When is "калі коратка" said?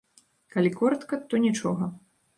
0.55-1.19